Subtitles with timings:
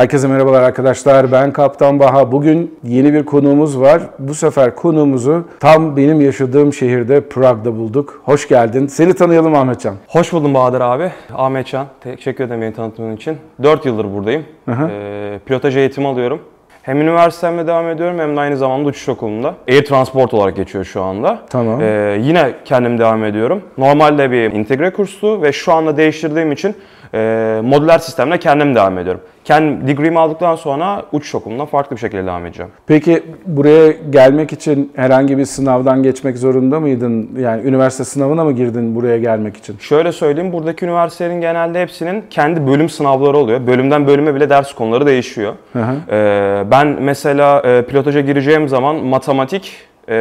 [0.00, 1.32] Herkese merhabalar arkadaşlar.
[1.32, 2.32] Ben Kaptan Baha.
[2.32, 4.02] Bugün yeni bir konuğumuz var.
[4.18, 8.22] Bu sefer konuğumuzu tam benim yaşadığım şehirde Prag'da bulduk.
[8.24, 8.86] Hoş geldin.
[8.86, 9.94] Seni tanıyalım Ahmetcan.
[10.08, 11.10] Hoş buldum Bahadır abi.
[11.34, 11.86] Ahmetcan.
[12.00, 13.36] Teşekkür ederim beni tanıtımın için.
[13.62, 14.44] 4 yıldır buradayım.
[14.68, 16.40] Ee, pilotaj eğitimi alıyorum.
[16.82, 19.54] Hem üniversitemde devam ediyorum hem de aynı zamanda uçuş okulunda.
[19.68, 21.38] Air Transport olarak geçiyor şu anda.
[21.50, 21.80] Tamam.
[21.80, 23.62] Ee, yine kendim devam ediyorum.
[23.78, 26.74] Normalde bir integre kurstu ve şu anda değiştirdiğim için
[27.14, 29.20] e, modüler sistemle kendim devam ediyorum.
[29.44, 32.72] Kendim degree'mi aldıktan sonra uçuş okulunda farklı bir şekilde devam edeceğim.
[32.86, 37.30] Peki buraya gelmek için herhangi bir sınavdan geçmek zorunda mıydın?
[37.38, 39.76] Yani üniversite sınavına mı girdin buraya gelmek için?
[39.78, 43.66] Şöyle söyleyeyim, buradaki üniversitelerin genelde hepsinin kendi bölüm sınavları oluyor.
[43.66, 45.54] Bölümden bölüme bile ders konuları değişiyor.
[45.72, 45.94] Hı hı.
[46.10, 49.72] Ee, ben mesela e, pilotaja gireceğim zaman matematik
[50.08, 50.14] e,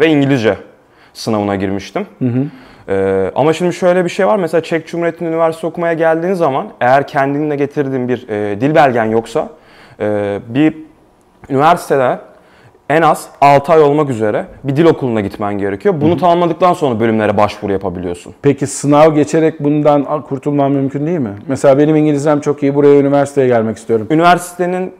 [0.00, 0.56] ve İngilizce
[1.12, 2.06] sınavına girmiştim.
[2.88, 4.36] Ee, ama şimdi şöyle bir şey var.
[4.36, 9.48] Mesela Çek Cumhuriyeti'nin üniversite okumaya geldiğin zaman eğer kendinle getirdiğin bir e, dil belgen yoksa
[10.00, 10.74] e, bir
[11.48, 12.18] üniversitede
[12.90, 15.94] en az 6 ay olmak üzere bir dil okuluna gitmen gerekiyor.
[16.00, 18.34] Bunu tamamladıktan sonra bölümlere başvuru yapabiliyorsun.
[18.42, 21.34] Peki sınav geçerek bundan kurtulman mümkün değil mi?
[21.48, 22.74] Mesela benim İngilizcem çok iyi.
[22.74, 24.06] Buraya üniversiteye gelmek istiyorum.
[24.10, 24.92] Üniversitenin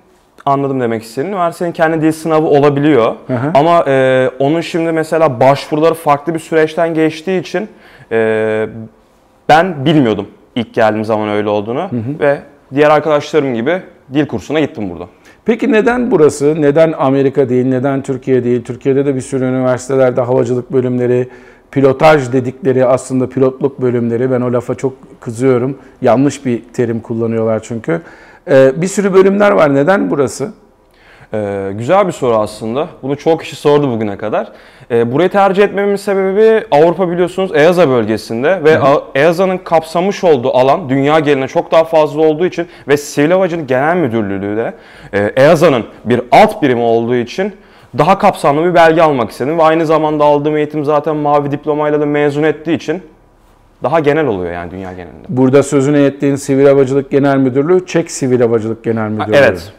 [0.46, 1.30] anladım demek istediğini.
[1.30, 3.14] Üniversitenin kendi dil sınavı olabiliyor.
[3.26, 3.50] Hı hı.
[3.54, 7.68] Ama e, onun şimdi mesela başvuruları farklı bir süreçten geçtiği için
[8.12, 8.66] e,
[9.48, 11.90] ben bilmiyordum ilk geldiğim zaman öyle olduğunu
[12.20, 12.38] ve
[12.74, 13.82] diğer arkadaşlarım gibi
[14.14, 15.06] dil kursuna gittim burada.
[15.44, 16.62] Peki neden burası?
[16.62, 17.66] Neden Amerika değil?
[17.66, 18.64] Neden Türkiye değil?
[18.64, 21.28] Türkiye'de de bir sürü üniversitelerde havacılık bölümleri,
[21.70, 24.30] pilotaj dedikleri aslında pilotluk bölümleri.
[24.30, 25.78] Ben o lafa çok kızıyorum.
[26.02, 28.00] Yanlış bir terim kullanıyorlar çünkü.
[28.50, 29.74] Ee, bir sürü bölümler var.
[29.74, 30.52] Neden burası?
[31.34, 32.88] Ee, güzel bir soru aslında.
[33.02, 34.52] Bunu çok kişi sordu bugüne kadar.
[34.90, 38.78] Ee, burayı tercih etmemin sebebi Avrupa biliyorsunuz EASA bölgesinde ve
[39.14, 43.96] EASA'nın kapsamış olduğu alan dünya geneline çok daha fazla olduğu için ve Sivil Havacılık Genel
[43.96, 44.74] Müdürlüğü de
[45.12, 47.52] e, EASA'nın bir alt birimi olduğu için
[47.98, 52.06] daha kapsamlı bir belge almak istedim ve aynı zamanda aldığım eğitim zaten mavi diplomayla da
[52.06, 53.02] mezun ettiği için
[53.82, 55.26] daha genel oluyor yani dünya genelinde.
[55.28, 59.36] Burada sözünü ettiğin Sivil Havacılık Genel Müdürlüğü, Çek Sivil Havacılık Genel Müdürlüğü.
[59.36, 59.72] evet.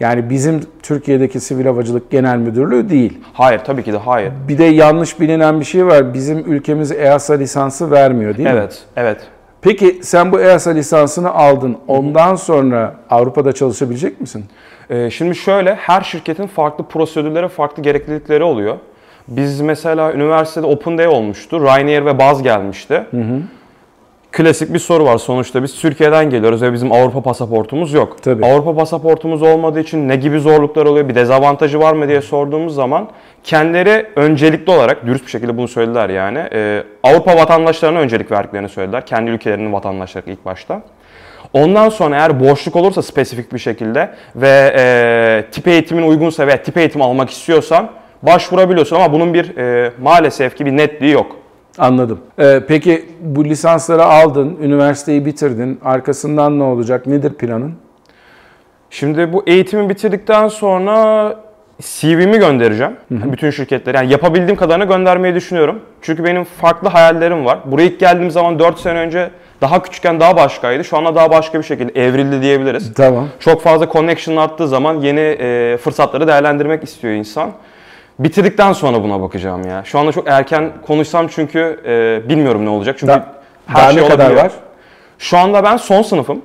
[0.00, 3.18] Yani bizim Türkiye'deki Sivil Havacılık Genel Müdürlüğü değil.
[3.32, 4.32] Hayır tabii ki de hayır.
[4.48, 6.14] Bir de yanlış bilinen bir şey var.
[6.14, 8.54] Bizim ülkemiz EASA lisansı vermiyor değil mi?
[8.58, 9.20] Evet, evet.
[9.62, 11.76] Peki sen bu EASA lisansını aldın.
[11.88, 14.44] Ondan sonra Avrupa'da çalışabilecek misin?
[14.90, 18.76] Ee, şimdi şöyle, her şirketin farklı prosedürleri, farklı gereklilikleri oluyor.
[19.30, 21.60] Biz mesela üniversitede Open Day olmuştu.
[21.60, 23.04] Ryanair ve Baz gelmişti.
[24.32, 25.62] Klasik bir soru var sonuçta.
[25.62, 28.22] Biz Türkiye'den geliyoruz ve bizim Avrupa pasaportumuz yok.
[28.22, 28.46] Tabii.
[28.46, 33.08] Avrupa pasaportumuz olmadığı için ne gibi zorluklar oluyor, bir dezavantajı var mı diye sorduğumuz zaman
[33.44, 36.38] kendileri öncelikli olarak, dürüst bir şekilde bunu söylediler yani.
[36.52, 39.06] e, Avrupa vatandaşlarına öncelik verdiklerini söylediler.
[39.06, 40.82] Kendi ülkelerinin vatandaşları ilk başta.
[41.52, 46.76] Ondan sonra eğer boşluk olursa spesifik bir şekilde ve e, tip eğitimin uygunsa veya tip
[46.76, 47.90] eğitim almak istiyorsan
[48.22, 51.36] başvurabiliyorsun ama bunun bir e, maalesef ki bir netliği yok.
[51.78, 52.20] Anladım.
[52.38, 55.80] Ee, peki bu lisansları aldın, üniversiteyi bitirdin.
[55.84, 57.06] Arkasından ne olacak?
[57.06, 57.74] Nedir planın?
[58.90, 61.34] Şimdi bu eğitimi bitirdikten sonra
[61.80, 62.92] CV'mi göndereceğim.
[63.10, 63.96] Bütün şirketlere.
[63.96, 65.80] Yani yapabildiğim kadarını göndermeyi düşünüyorum.
[66.02, 67.58] Çünkü benim farklı hayallerim var.
[67.64, 70.84] Buraya ilk geldiğim zaman 4 sene önce daha küçükken daha başkaydı.
[70.84, 72.94] Şu anda daha başka bir şekilde evrildi diyebiliriz.
[72.94, 73.28] Tamam.
[73.40, 77.50] Çok fazla connection arttığı zaman yeni e, fırsatları değerlendirmek istiyor insan.
[78.24, 79.82] Bitirdikten sonra buna bakacağım ya.
[79.84, 82.96] Şu anda çok erken konuşsam çünkü e, bilmiyorum ne olacak.
[82.98, 83.26] Çünkü Da-
[83.74, 84.44] daha ne kadar olabiliyor.
[84.44, 84.52] var?
[85.18, 86.42] Şu anda ben son sınıfım.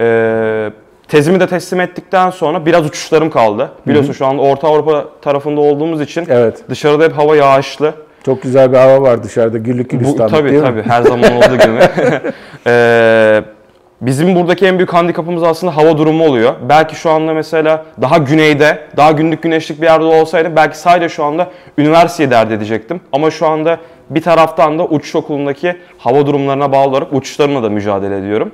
[0.00, 0.70] Ee,
[1.08, 3.70] tezimi de teslim ettikten sonra biraz uçuşlarım kaldı.
[3.86, 6.62] Biliyorsun şu anda Orta Avrupa tarafında olduğumuz için Evet.
[6.70, 7.94] dışarıda hep hava yağışlı.
[8.24, 9.58] Çok güzel bir hava var dışarıda.
[9.58, 10.84] Güllük Bu, gülistanlık tabii değil tabii mi?
[10.88, 11.78] her zaman olduğu gibi.
[12.66, 13.42] Ee,
[14.06, 16.54] bizim buradaki en büyük handikapımız aslında hava durumu oluyor.
[16.68, 21.24] Belki şu anda mesela daha güneyde, daha günlük güneşlik bir yerde olsaydım belki sadece şu
[21.24, 23.00] anda üniversiteyi dert edecektim.
[23.12, 23.78] Ama şu anda
[24.10, 28.52] bir taraftan da uçuş okulundaki hava durumlarına bağlı olarak uçuşlarımla da mücadele ediyorum.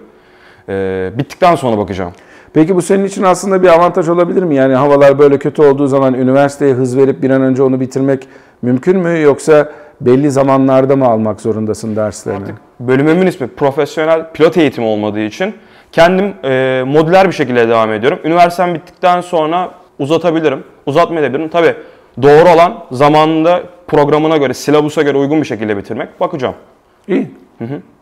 [0.69, 2.13] Ee, bittikten sonra bakacağım.
[2.53, 4.55] Peki bu senin için aslında bir avantaj olabilir mi?
[4.55, 8.29] Yani havalar böyle kötü olduğu zaman üniversiteye hız verip bir an önce onu bitirmek
[8.63, 9.21] mümkün mü?
[9.21, 12.49] Yoksa belli zamanlarda mı almak zorundasın derslerini?
[12.81, 15.55] Bölümümün ismi profesyonel pilot eğitimi olmadığı için
[15.93, 18.19] kendim e, modüler bir şekilde devam ediyorum.
[18.25, 21.49] Üniversitem bittikten sonra uzatabilirim, uzatmayabilirim.
[21.49, 21.75] Tabii
[22.23, 26.21] doğru olan zamanında programına göre, silabusa göre uygun bir şekilde bitirmek.
[26.21, 26.55] Bakacağım.
[27.09, 27.31] İyi.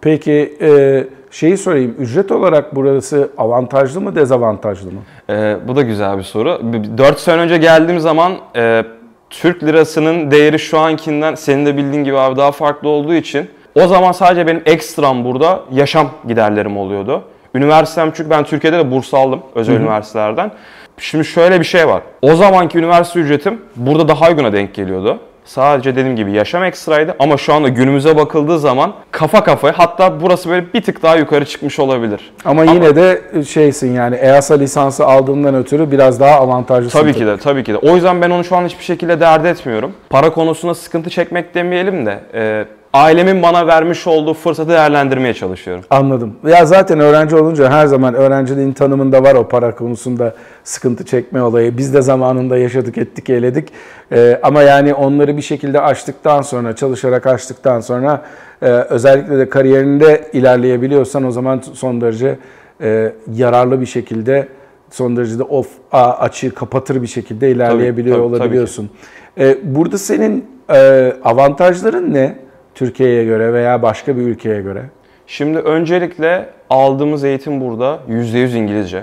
[0.00, 1.94] Peki e, şeyi sorayım.
[1.98, 5.00] Ücret olarak burası avantajlı mı, dezavantajlı mı?
[5.30, 6.60] E, bu da güzel bir soru.
[6.98, 8.84] 4 sene önce geldiğim zaman e,
[9.30, 13.86] Türk lirasının değeri şu ankinden senin de bildiğin gibi abi daha farklı olduğu için o
[13.86, 17.22] zaman sadece benim ekstram burada yaşam giderlerim oluyordu.
[17.54, 20.50] Üniversitem çünkü ben Türkiye'de de burs aldım özel üniversitelerden.
[20.98, 22.02] Şimdi şöyle bir şey var.
[22.22, 25.18] O zamanki üniversite ücretim burada daha uyguna denk geliyordu.
[25.44, 30.50] Sadece dediğim gibi yaşam ekstraydı ama şu anda günümüze bakıldığı zaman kafa kafaya hatta burası
[30.50, 32.32] böyle bir tık daha yukarı çıkmış olabilir.
[32.44, 36.98] Ama yine de şeysin yani EASA lisansı aldığından ötürü biraz daha avantajlısın.
[36.98, 37.76] Tabii ki de, tabii ki de.
[37.76, 39.92] O yüzden ben onu şu an hiçbir şekilde dert etmiyorum.
[40.10, 45.84] Para konusunda sıkıntı çekmek demeyelim de e, ailemin bana vermiş olduğu fırsatı değerlendirmeye çalışıyorum.
[45.90, 46.32] Anladım.
[46.46, 51.78] Ya zaten öğrenci olunca her zaman öğrenciliğin tanımında var o para konusunda sıkıntı çekme olayı.
[51.78, 53.68] Biz de zamanında yaşadık, ettik, eyledik.
[54.12, 58.22] Ee, ama yani onları bir şekilde açtıktan sonra, çalışarak açtıktan sonra
[58.62, 62.38] e, özellikle de kariyerinde ilerleyebiliyorsan o zaman son derece
[62.80, 64.48] e, yararlı bir şekilde
[64.90, 68.42] son derecede off a- açığı kapatır bir şekilde ilerleyebiliyor tabii, tabii ki.
[68.44, 68.90] olabiliyorsun.
[69.38, 72.47] Ee, burada senin e, avantajların ne?
[72.82, 74.82] Türkiye'ye göre veya başka bir ülkeye göre?
[75.26, 79.02] Şimdi öncelikle aldığımız eğitim burada %100 İngilizce.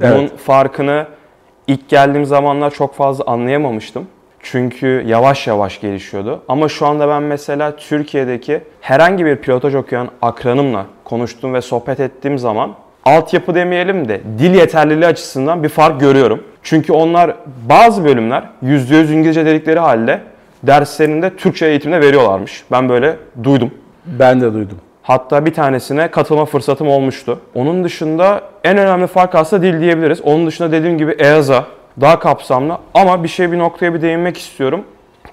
[0.00, 0.38] Bunun Evet.
[0.38, 1.06] farkını
[1.66, 4.06] ilk geldiğim zamanlar çok fazla anlayamamıştım.
[4.42, 6.42] Çünkü yavaş yavaş gelişiyordu.
[6.48, 12.38] Ama şu anda ben mesela Türkiye'deki herhangi bir pilotaj okuyan akranımla konuştuğum ve sohbet ettiğim
[12.38, 12.74] zaman
[13.04, 16.42] altyapı demeyelim de dil yeterliliği açısından bir fark görüyorum.
[16.62, 17.36] Çünkü onlar
[17.68, 20.20] bazı bölümler %100 İngilizce dedikleri halde
[20.62, 22.64] derslerinde Türkçe eğitimde veriyorlarmış.
[22.70, 23.70] Ben böyle duydum.
[24.06, 24.78] Ben de duydum.
[25.02, 27.40] Hatta bir tanesine katılma fırsatım olmuştu.
[27.54, 30.20] Onun dışında en önemli fark aslında dil diyebiliriz.
[30.20, 31.64] Onun dışında dediğim gibi EASA
[32.00, 34.84] daha kapsamlı ama bir şey bir noktaya bir değinmek istiyorum.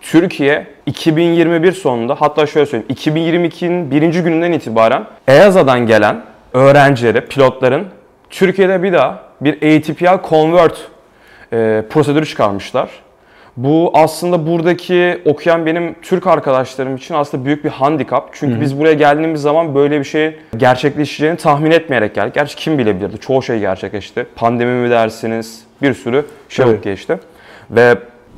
[0.02, 6.22] Türkiye 2021 sonunda hatta şöyle söyleyeyim 2022'nin birinci gününden itibaren EASA'dan gelen
[6.54, 7.88] öğrencileri, pilotların
[8.30, 10.78] Türkiye'de bir daha bir ATPL Convert
[11.54, 12.90] e, prosedürü çıkarmışlar.
[13.58, 18.30] Bu aslında buradaki okuyan benim Türk arkadaşlarım için aslında büyük bir handikap.
[18.34, 22.34] Çünkü biz buraya geldiğimiz zaman böyle bir şey gerçekleşeceğini tahmin etmeyerek geldik.
[22.34, 23.18] Gerçi kim bilebilirdi?
[23.18, 24.26] Çoğu şey gerçekleşti.
[24.36, 25.62] Pandemi mi dersiniz?
[25.82, 26.84] Bir sürü şey Evet.
[26.84, 27.20] geçti.
[27.72, 27.96] Ve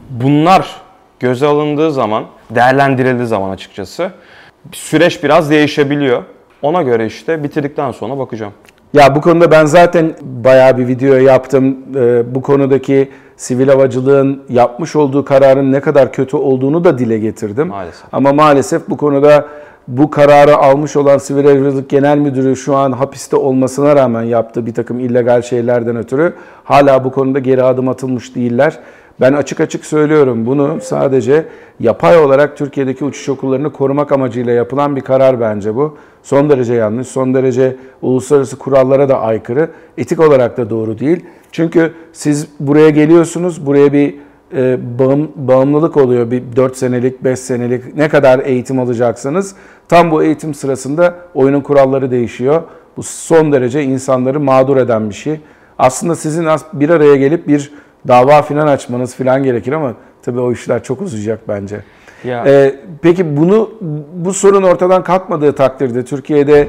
[0.09, 0.75] bunlar
[1.19, 4.11] göze alındığı zaman, değerlendirildiği zaman açıkçası
[4.71, 6.23] süreç biraz değişebiliyor.
[6.61, 8.53] Ona göre işte bitirdikten sonra bakacağım.
[8.93, 11.77] Ya bu konuda ben zaten bayağı bir video yaptım.
[11.95, 17.67] Ee, bu konudaki sivil havacılığın yapmış olduğu kararın ne kadar kötü olduğunu da dile getirdim.
[17.67, 18.03] Maalesef.
[18.11, 19.45] Ama maalesef bu konuda
[19.87, 24.73] bu kararı almış olan Sivil Havacılık Genel Müdürü şu an hapiste olmasına rağmen yaptığı bir
[24.73, 26.33] takım illegal şeylerden ötürü
[26.63, 28.79] hala bu konuda geri adım atılmış değiller.
[29.21, 31.45] Ben açık açık söylüyorum bunu sadece
[31.79, 35.97] yapay olarak Türkiye'deki uçuş okullarını korumak amacıyla yapılan bir karar bence bu.
[36.23, 41.25] Son derece yanlış, son derece uluslararası kurallara da aykırı, etik olarak da doğru değil.
[41.51, 44.15] Çünkü siz buraya geliyorsunuz, buraya bir
[44.55, 46.31] e, bağım, bağımlılık oluyor.
[46.31, 49.55] Bir 4 senelik, 5 senelik ne kadar eğitim alacaksınız.
[49.87, 52.61] Tam bu eğitim sırasında oyunun kuralları değişiyor.
[52.97, 55.39] Bu son derece insanları mağdur eden bir şey.
[55.77, 57.71] Aslında sizin bir araya gelip bir
[58.07, 61.79] dava filan açmanız filan gerekir ama tabii o işler çok uzayacak bence.
[62.23, 62.43] Ya.
[62.47, 63.71] Ee, peki bunu
[64.13, 66.67] bu sorun ortadan kalkmadığı takdirde Türkiye'de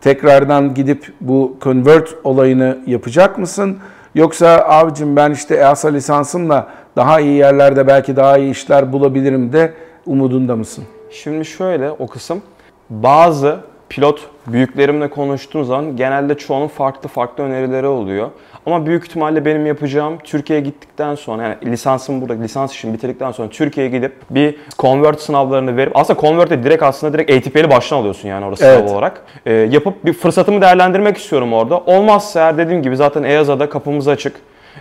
[0.00, 3.78] tekrardan gidip bu convert olayını yapacak mısın?
[4.14, 6.66] Yoksa abicim ben işte EASA lisansımla
[6.96, 9.72] daha iyi yerlerde belki daha iyi işler bulabilirim de
[10.06, 10.84] umudunda mısın?
[11.10, 12.42] Şimdi şöyle o kısım
[12.90, 13.56] bazı
[13.88, 18.30] pilot büyüklerimle konuştuğum zaman genelde çoğunun farklı farklı önerileri oluyor.
[18.66, 23.48] Ama büyük ihtimalle benim yapacağım Türkiye'ye gittikten sonra yani lisansım burada lisans işimi bitirdikten sonra
[23.48, 28.44] Türkiye'ye gidip bir convert sınavlarını verip aslında convert'e direkt aslında direkt ATP'li baştan alıyorsun yani
[28.46, 28.78] orada Evet.
[28.78, 29.22] sınav olarak.
[29.46, 31.78] Ee, yapıp bir fırsatımı değerlendirmek istiyorum orada.
[31.80, 34.36] Olmazsa eğer dediğim gibi zaten EASA'da kapımız açık.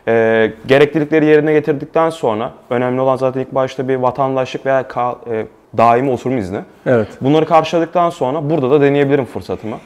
[0.08, 5.46] Ee, gereklilikleri yerine getirdikten sonra önemli olan zaten ilk başta bir vatandaşlık veya ka- e,
[5.78, 6.60] daimi oturum izni.
[6.86, 7.08] Evet.
[7.22, 9.78] Bunları karşıladıktan sonra burada da deneyebilirim fırsatımı.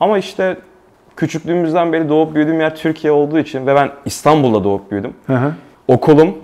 [0.00, 0.56] Ama işte
[1.16, 5.12] küçüklüğümüzden beri doğup büyüdüğüm yer Türkiye olduğu için ve ben İstanbul'da doğup büyüdüm.
[5.26, 5.52] Hı hı.
[5.88, 6.34] Okulum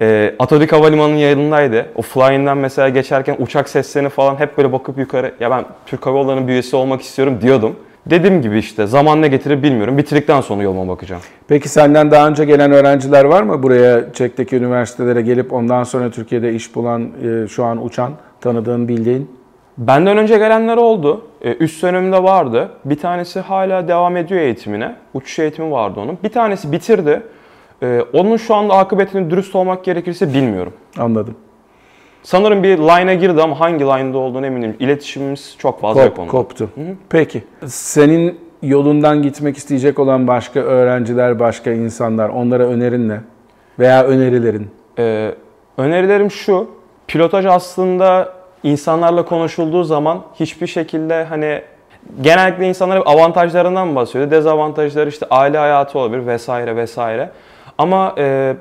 [0.00, 1.86] e, Atatürk Havalimanı'nın yanındaydı.
[1.94, 6.18] O flying'den mesela geçerken uçak seslerini falan hep böyle bakıp yukarı ya ben Türk Hava
[6.18, 7.76] Yolları'nın bir üyesi olmak istiyorum diyordum.
[8.06, 9.98] Dediğim gibi işte zaman ne getirir bilmiyorum.
[9.98, 11.22] Bitirdikten sonra yoluma bakacağım.
[11.48, 16.54] Peki senden daha önce gelen öğrenciler var mı buraya Çek'teki üniversitelere gelip ondan sonra Türkiye'de
[16.54, 19.30] iş bulan, e, şu an uçan, tanıdığın, bildiğin?
[19.78, 21.22] Benden önce gelenler oldu.
[21.42, 22.68] Ee, Üst döneminde vardı.
[22.84, 24.94] Bir tanesi hala devam ediyor eğitimine.
[25.14, 26.18] Uçuş eğitimi vardı onun.
[26.24, 27.22] Bir tanesi bitirdi.
[27.82, 30.72] Ee, Onun şu anda akıbetini dürüst olmak gerekirse bilmiyorum.
[30.98, 31.34] Anladım.
[32.22, 34.76] Sanırım bir line'a girdi ama hangi line'da olduğunu eminim.
[34.80, 36.30] İletişimimiz çok fazla yok Kop, onunla.
[36.30, 36.70] koptu.
[37.08, 37.44] Peki.
[37.66, 43.20] Senin yolundan gitmek isteyecek olan başka öğrenciler, başka insanlar onlara önerin ne?
[43.78, 44.66] Veya önerilerin?
[44.98, 45.34] Ee,
[45.78, 46.70] önerilerim şu.
[47.08, 48.32] Pilotaj aslında
[48.62, 51.62] insanlarla konuşulduğu zaman hiçbir şekilde hani
[52.20, 54.30] genellikle insanlar hep avantajlarından bahsediyor.
[54.30, 57.30] Dezavantajları işte aile hayatı olabilir vesaire vesaire.
[57.78, 58.54] Ama e,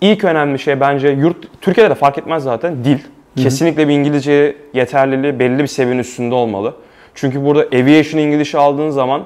[0.00, 2.98] ilk önemli şey bence yurt Türkiye'de de fark etmez zaten dil.
[3.42, 6.74] Kesinlikle bir İngilizce yeterliliği belli bir seviyenin üstünde olmalı.
[7.14, 9.24] Çünkü burada aviation İngilizce aldığın zaman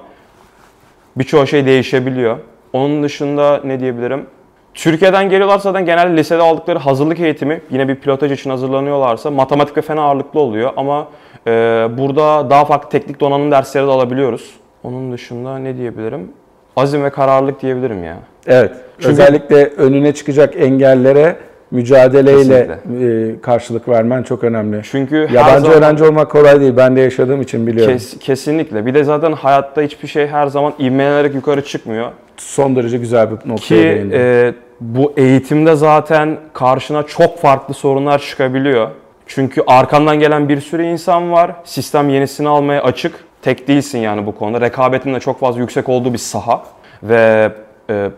[1.17, 2.39] birçok şey değişebiliyor.
[2.73, 4.27] Onun dışında ne diyebilirim?
[4.75, 9.83] Türkiye'den geliyorlar zaten genelde lisede aldıkları hazırlık eğitimi yine bir pilotaj için hazırlanıyorlarsa matematik ve
[9.83, 11.09] fen ağırlıklı oluyor ama
[11.47, 11.51] e,
[11.99, 14.51] burada daha farklı teknik donanım dersleri de alabiliyoruz.
[14.85, 16.33] Onun dışında ne diyebilirim?
[16.77, 18.17] Azim ve kararlılık diyebilirim ya.
[18.47, 18.73] Evet.
[18.99, 21.37] Çünkü- Özellikle önüne çıkacak engellere
[21.71, 24.81] mücadeleyle e, karşılık vermen çok önemli.
[24.91, 26.73] Çünkü Yabancı zaman- öğrenci olmak kolay değil.
[26.77, 27.93] Ben de yaşadığım için biliyorum.
[27.93, 28.87] Kes- kesinlikle.
[28.87, 32.11] Bir de zaten hayatta hiçbir şey her zaman ivmelenerek yukarı çıkmıyor.
[32.37, 34.17] Son derece güzel bir noktaya Ki değindin.
[34.19, 38.89] e, bu eğitimde zaten karşına çok farklı sorunlar çıkabiliyor.
[39.27, 41.51] Çünkü arkandan gelen bir sürü insan var.
[41.65, 43.13] Sistem yenisini almaya açık.
[43.43, 44.61] Tek değilsin yani bu konuda.
[44.61, 46.63] Rekabetin de çok fazla yüksek olduğu bir saha.
[47.03, 47.53] Ve
[47.91, 48.09] e,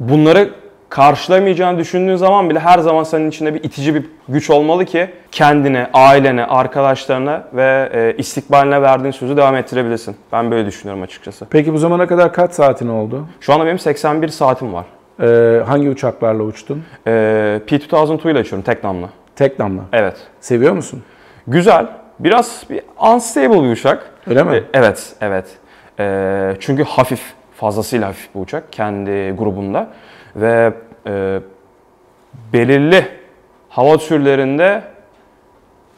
[0.00, 0.50] bunları
[0.92, 5.90] karşılamayacağını düşündüğün zaman bile her zaman senin içinde bir itici bir güç olmalı ki kendine,
[5.94, 10.16] ailene, arkadaşlarına ve e, istikbaline verdiğin sözü devam ettirebilirsin.
[10.32, 11.46] Ben böyle düşünüyorum açıkçası.
[11.50, 13.26] Peki bu zamana kadar kaç saatin oldu?
[13.40, 14.84] Şu anda benim 81 saatim var.
[15.20, 16.84] Ee, hangi uçaklarla uçtun?
[17.06, 17.10] E,
[17.66, 19.08] P2002 ile açıyorum tek namla.
[19.36, 19.82] Tek damla.
[19.92, 20.16] Evet.
[20.40, 21.02] Seviyor musun?
[21.46, 21.86] Güzel.
[22.20, 22.82] Biraz bir
[23.14, 24.10] unstable bir uçak.
[24.26, 24.56] Öyle mi?
[24.56, 25.46] E, evet, evet.
[25.98, 27.22] E, çünkü hafif,
[27.56, 29.88] fazlasıyla hafif bir uçak kendi grubunda.
[30.36, 30.72] Ve
[31.06, 31.40] e,
[32.52, 33.06] belirli
[33.68, 34.82] hava türlerinde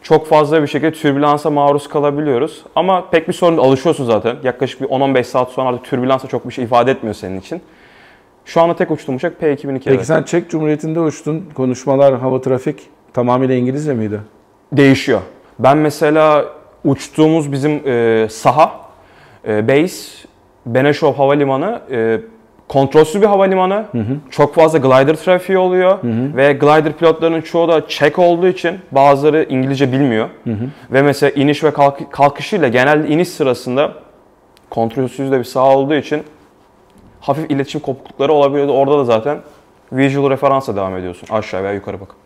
[0.02, 2.64] çok fazla bir şekilde türbülansa maruz kalabiliyoruz.
[2.76, 4.36] Ama pek bir sorun alışıyorsun zaten.
[4.42, 7.62] Yaklaşık bir 10-15 saat sonra artık türbülansa çok bir şey ifade etmiyor senin için.
[8.44, 9.72] Şu anda tek uçtuğum uçak P2002.
[9.72, 10.06] Peki evet.
[10.06, 11.50] sen Çek Cumhuriyeti'nde uçtun.
[11.54, 14.20] Konuşmalar, hava trafik tamamıyla İngilizce miydi?
[14.72, 15.20] Değişiyor.
[15.58, 16.44] Ben mesela
[16.84, 18.80] uçtuğumuz bizim e, saha,
[19.48, 20.28] e, base,
[20.66, 22.20] Benešov Havalimanı e,
[22.78, 23.84] kontrolsüz bir havalimanı.
[24.30, 25.98] Çok fazla glider trafiği oluyor
[26.36, 30.28] ve glider pilotlarının çoğu da Çek olduğu için bazıları İngilizce bilmiyor.
[30.92, 33.92] Ve mesela iniş ve kalk- kalkışıyla genelde iniş sırasında
[34.70, 36.22] kontrolsüz de bir saha olduğu için
[37.20, 38.72] hafif iletişim kopuklukları olabiliyordu.
[38.72, 39.38] Orada da zaten
[39.92, 42.23] visual referansa devam ediyorsun aşağı veya yukarı bakıp.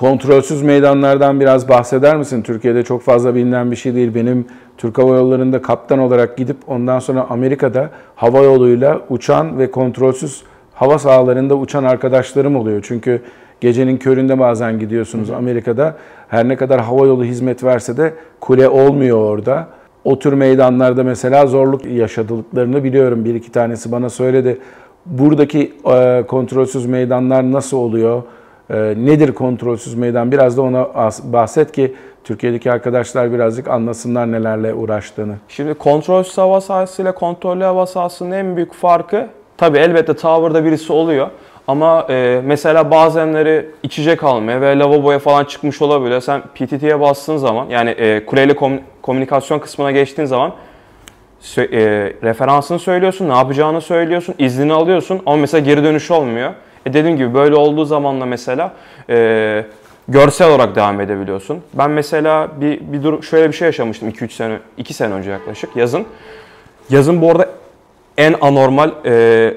[0.00, 2.42] Kontrolsüz meydanlardan biraz bahseder misin?
[2.42, 4.14] Türkiye'de çok fazla bilinen bir şey değil.
[4.14, 4.46] Benim
[4.78, 10.42] Türk Hava Yolları'nda kaptan olarak gidip ondan sonra Amerika'da hava yoluyla uçan ve kontrolsüz
[10.74, 12.80] hava sahalarında uçan arkadaşlarım oluyor.
[12.82, 13.22] Çünkü
[13.60, 15.96] gecenin köründe bazen gidiyorsunuz Amerika'da.
[16.28, 19.68] Her ne kadar hava yolu hizmet verse de kule olmuyor orada.
[20.04, 23.24] O tür meydanlarda mesela zorluk yaşadıklarını biliyorum.
[23.24, 24.58] Bir iki tanesi bana söyledi.
[25.06, 28.22] Buradaki e, kontrolsüz meydanlar nasıl oluyor?
[28.70, 30.32] E, nedir kontrolsüz meydan?
[30.32, 30.88] Biraz da ona
[31.24, 35.34] bahset ki Türkiye'deki arkadaşlar birazcık anlasınlar nelerle uğraştığını.
[35.48, 40.92] Şimdi kontrolsüz hava sahası ile kontrollü hava sahasının en büyük farkı tabi elbette tower'da birisi
[40.92, 41.28] oluyor.
[41.68, 46.20] Ama e, mesela bazenleri içecek almaya ve lavaboya falan çıkmış olabiliyor.
[46.20, 50.52] Sen PTT'ye bastığın zaman yani e, kuleyle kom- komünikasyon kısmına geçtiğin zaman
[51.58, 51.64] e,
[52.22, 56.52] referansını söylüyorsun, ne yapacağını söylüyorsun, iznini alıyorsun ama mesela geri dönüş olmuyor.
[56.90, 58.72] E dediğim gibi böyle olduğu zaman da mesela
[59.10, 59.64] e,
[60.08, 61.58] görsel olarak devam edebiliyorsun.
[61.74, 65.76] Ben mesela bir, bir durum şöyle bir şey yaşamıştım 2-3 sene 2 sene önce yaklaşık
[65.76, 66.06] yazın.
[66.90, 67.48] Yazın bu arada
[68.18, 69.54] en anormal e,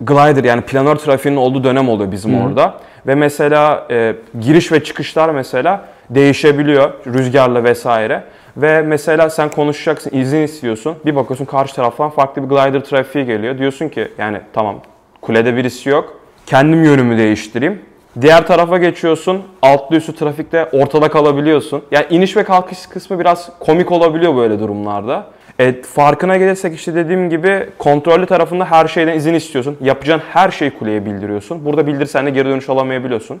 [0.00, 2.74] glider yani planör trafiğinin olduğu dönem oluyor bizim orada.
[3.06, 8.22] Ve mesela e, giriş ve çıkışlar mesela değişebiliyor rüzgarla vesaire.
[8.56, 10.96] Ve mesela sen konuşacaksın, izin istiyorsun.
[11.06, 13.58] Bir bakıyorsun karşı taraftan farklı bir glider trafiği geliyor.
[13.58, 14.80] Diyorsun ki yani tamam
[15.20, 16.15] kulede birisi yok.
[16.46, 17.78] Kendim yönümü değiştireyim.
[18.20, 19.42] Diğer tarafa geçiyorsun.
[19.62, 21.82] Altlı üstü trafikte ortada kalabiliyorsun.
[21.90, 25.26] Yani iniş ve kalkış kısmı biraz komik olabiliyor böyle durumlarda.
[25.60, 29.76] E, farkına gelirsek işte dediğim gibi kontrollü tarafında her şeyden izin istiyorsun.
[29.80, 31.64] Yapacağın her şeyi kuleye bildiriyorsun.
[31.64, 33.40] Burada bildirsen de geri dönüş alamayabiliyorsun.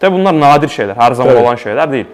[0.00, 0.94] Tabi bunlar nadir şeyler.
[0.96, 1.44] Her zaman Evet.
[1.44, 2.06] olan şeyler değil.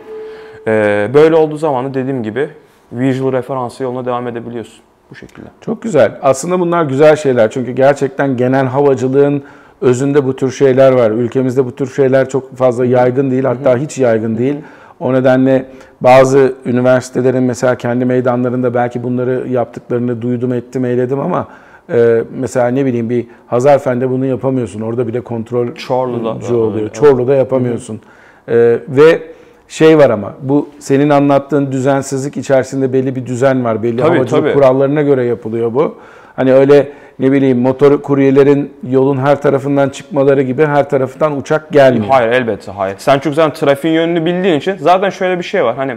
[0.66, 2.48] E, böyle olduğu zaman da dediğim gibi
[2.92, 4.80] visual referansı yoluna devam edebiliyorsun.
[5.10, 5.46] Bu şekilde.
[5.60, 6.18] Çok güzel.
[6.22, 7.50] Aslında bunlar güzel şeyler.
[7.50, 9.44] Çünkü gerçekten genel havacılığın
[9.82, 11.10] özünde bu tür şeyler var.
[11.10, 13.44] Ülkemizde bu tür şeyler çok fazla yaygın değil.
[13.44, 14.56] Hatta hiç yaygın değil.
[15.00, 15.66] O nedenle
[16.00, 21.48] bazı üniversitelerin mesela kendi meydanlarında belki bunları yaptıklarını duydum, ettim, eyledim ama
[21.92, 24.80] e, mesela ne bileyim bir Hazarfen'de bunu yapamıyorsun.
[24.80, 26.80] Orada bile kontrol Çorlu'da da oluyor.
[26.82, 26.94] evet.
[26.94, 28.00] Çorlu'da yapamıyorsun.
[28.48, 29.22] E, ve
[29.68, 33.82] şey var ama bu senin anlattığın düzensizlik içerisinde belli bir düzen var.
[33.82, 34.54] Belli Tabii, havacılık tabii.
[34.54, 35.94] kurallarına göre yapılıyor bu.
[36.36, 42.06] Hani öyle ne bileyim motor kuryelerin yolun her tarafından çıkmaları gibi her taraftan uçak gelmiyor.
[42.08, 42.94] Hayır elbette hayır.
[42.98, 45.76] Sen çünkü zaten trafiğin yönünü bildiğin için zaten şöyle bir şey var.
[45.76, 45.96] Hani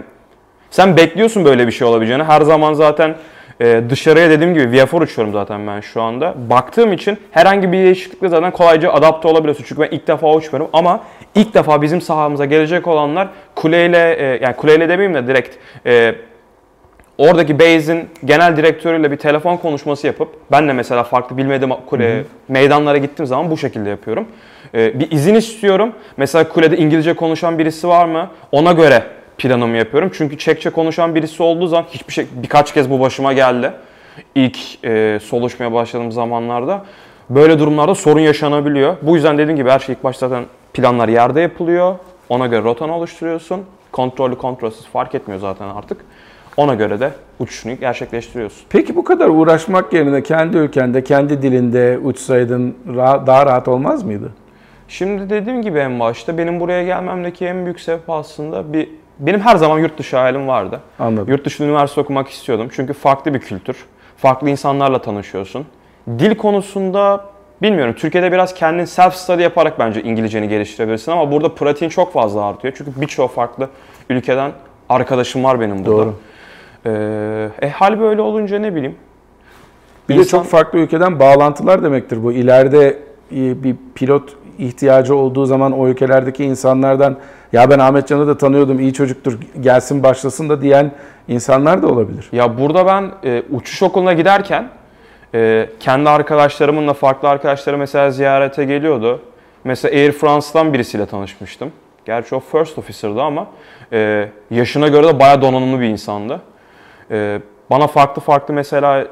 [0.70, 2.24] sen bekliyorsun böyle bir şey olabileceğini.
[2.24, 3.14] Her zaman zaten
[3.60, 6.34] Ee, dışarıya dediğim gibi VF4 uçuyorum zaten ben şu anda.
[6.50, 9.64] Baktığım için herhangi bir değişiklikle zaten kolayca adapte olabiliyorsun.
[9.68, 11.00] Çünkü ben ilk defa uçmuyorum ama
[11.34, 16.14] ilk defa bizim sahamıza gelecek olanlar kuleyle, e, yani kuleyle demeyeyim de direkt e,
[17.18, 22.98] oradaki base'in genel direktörüyle bir telefon konuşması yapıp ben de mesela farklı bilmediğim kule meydanlara
[22.98, 24.26] gittiğim zaman bu şekilde yapıyorum.
[24.74, 25.92] Ee, bir izin istiyorum.
[26.16, 28.30] Mesela kulede İngilizce konuşan birisi var mı?
[28.52, 29.02] Ona göre
[29.38, 30.10] planımı yapıyorum.
[30.14, 33.72] Çünkü Çekçe konuşan birisi olduğu zaman hiçbir şey birkaç kez bu başıma geldi.
[34.34, 36.84] İlk e, soluşmaya başladığım zamanlarda
[37.30, 38.96] böyle durumlarda sorun yaşanabiliyor.
[39.02, 41.94] Bu yüzden dediğim gibi her şey ilk başta zaten planlar yerde yapılıyor.
[42.28, 43.64] Ona göre rotanı oluşturuyorsun.
[43.92, 46.04] Kontrollü kontrolsüz fark etmiyor zaten artık.
[46.56, 48.66] Ona göre de uçuşunu gerçekleştiriyorsun.
[48.68, 52.76] Peki bu kadar uğraşmak yerine kendi ülkende, kendi dilinde uçsaydın
[53.26, 54.32] daha rahat olmaz mıydı?
[54.88, 59.56] Şimdi dediğim gibi en başta benim buraya gelmemdeki en büyük sebep aslında bir benim her
[59.56, 60.80] zaman yurt dışı hayalim vardı.
[60.98, 61.28] Anladım.
[61.28, 62.68] Yurt dışı üniversite okumak istiyordum.
[62.72, 63.76] Çünkü farklı bir kültür.
[64.16, 65.66] Farklı insanlarla tanışıyorsun.
[66.18, 67.24] Dil konusunda
[67.62, 67.94] bilmiyorum.
[67.98, 72.74] Türkiye'de biraz kendin self study yaparak bence İngilizceni geliştirebilirsin ama burada pratiğin çok fazla artıyor.
[72.78, 73.68] Çünkü birçok farklı
[74.10, 74.52] ülkeden
[74.88, 75.90] arkadaşım var benim burada.
[75.90, 76.14] Doğru.
[76.86, 78.96] Ee, e hal böyle olunca ne bileyim.
[80.08, 82.32] Bir de İnsan- çok farklı ülkeden bağlantılar demektir bu.
[82.32, 82.98] İleride
[83.32, 87.16] e, bir pilot ihtiyacı olduğu zaman o ülkelerdeki insanlardan
[87.52, 90.92] ya ben Ahmet Can'ı da tanıyordum iyi çocuktur gelsin başlasın da diyen
[91.28, 92.28] insanlar da olabilir.
[92.32, 94.68] Ya burada ben e, uçuş okuluna giderken
[95.34, 99.20] e, kendi arkadaşlarımınla farklı arkadaşları mesela ziyarete geliyordu.
[99.64, 101.72] Mesela Air France'dan birisiyle tanışmıştım.
[102.04, 103.46] Gerçi o first officer'dı ama
[103.92, 106.40] e, yaşına göre de bayağı donanımlı bir insandı.
[107.10, 109.06] E, bana farklı farklı mesela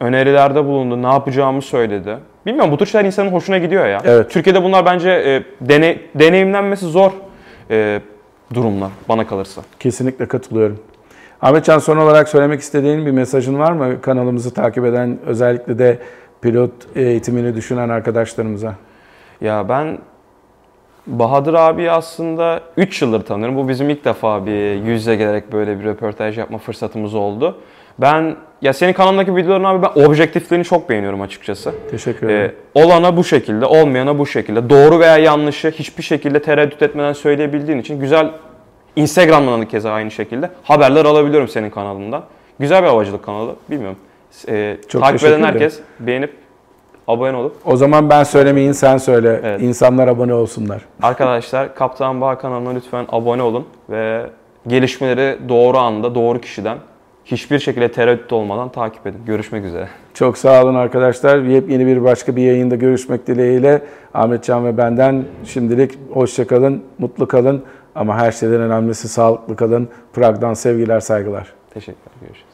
[0.00, 2.18] önerilerde bulundu, ne yapacağımı söyledi.
[2.46, 4.00] Bilmiyorum bu tür şeyler insanın hoşuna gidiyor ya.
[4.04, 4.30] Evet.
[4.30, 7.10] Türkiye'de bunlar bence e, dene- deneyimlenmesi zor
[7.70, 8.00] e,
[8.54, 9.62] durumlar bana kalırsa.
[9.80, 10.78] Kesinlikle katılıyorum.
[11.42, 15.98] Ahmetcan son olarak söylemek istediğin bir mesajın var mı kanalımızı takip eden özellikle de
[16.40, 18.74] pilot eğitimini düşünen arkadaşlarımıza?
[19.40, 19.98] Ya ben
[21.06, 23.56] Bahadır abi aslında 3 yıldır tanıyorum.
[23.56, 27.58] Bu bizim ilk defa bir yüz yüze gelerek böyle bir röportaj yapma fırsatımız oldu.
[27.98, 31.74] Ben ya senin kanalındaki videolarını abi ben objektiflerini çok beğeniyorum açıkçası.
[31.90, 32.52] Teşekkür ederim.
[32.76, 34.70] Ee, olana bu şekilde, olmayana bu şekilde.
[34.70, 38.30] Doğru veya yanlışı hiçbir şekilde tereddüt etmeden söyleyebildiğin için güzel
[38.96, 42.24] Instagram'dan da keza aynı şekilde haberler alabiliyorum senin kanalından.
[42.58, 43.56] Güzel bir havacılık kanalı.
[43.70, 43.98] Bilmiyorum.
[44.48, 45.44] Ee, Çok takip eden ederim.
[45.44, 46.45] herkes beğenip
[47.08, 49.40] abone olup O zaman ben söylemeyin sen söyle.
[49.44, 49.62] Evet.
[49.62, 50.82] İnsanlar abone olsunlar.
[51.02, 54.26] Arkadaşlar Kaptan Bağ kanalına lütfen abone olun ve
[54.66, 56.78] gelişmeleri doğru anda, doğru kişiden
[57.24, 59.20] hiçbir şekilde tereddüt olmadan takip edin.
[59.26, 59.88] Görüşmek üzere.
[60.14, 61.38] Çok sağ olun arkadaşlar.
[61.38, 63.82] Yepyeni bir başka bir yayında görüşmek dileğiyle.
[64.14, 67.62] Ahmetcan ve benden şimdilik hoşça kalın, mutlu kalın
[67.94, 69.88] ama her şeyden önemlisi sağlıklı kalın.
[70.12, 71.52] Prag'dan sevgiler, saygılar.
[71.74, 72.12] Teşekkürler.
[72.20, 72.45] Görüşürüz.